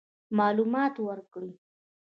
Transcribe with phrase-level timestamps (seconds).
[0.37, 1.51] معلومات ورکړي.